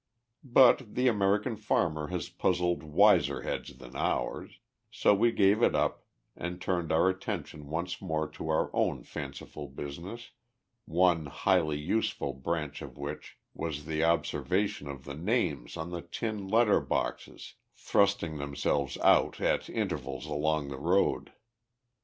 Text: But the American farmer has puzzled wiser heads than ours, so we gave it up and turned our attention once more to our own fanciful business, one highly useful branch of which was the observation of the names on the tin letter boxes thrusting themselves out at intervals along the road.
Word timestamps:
But 0.43 0.95
the 0.95 1.07
American 1.07 1.55
farmer 1.55 2.07
has 2.07 2.27
puzzled 2.27 2.81
wiser 2.81 3.43
heads 3.43 3.77
than 3.77 3.95
ours, 3.95 4.57
so 4.89 5.13
we 5.13 5.31
gave 5.31 5.61
it 5.61 5.75
up 5.75 6.07
and 6.35 6.59
turned 6.59 6.91
our 6.91 7.07
attention 7.07 7.67
once 7.69 8.01
more 8.01 8.27
to 8.29 8.49
our 8.49 8.71
own 8.75 9.03
fanciful 9.03 9.67
business, 9.67 10.31
one 10.85 11.27
highly 11.27 11.77
useful 11.77 12.33
branch 12.33 12.81
of 12.81 12.97
which 12.97 13.37
was 13.53 13.85
the 13.85 14.03
observation 14.03 14.87
of 14.87 15.03
the 15.03 15.13
names 15.13 15.77
on 15.77 15.91
the 15.91 16.01
tin 16.01 16.47
letter 16.47 16.79
boxes 16.79 17.53
thrusting 17.75 18.39
themselves 18.39 18.97
out 19.03 19.39
at 19.39 19.69
intervals 19.69 20.25
along 20.25 20.69
the 20.69 20.79
road. 20.79 21.31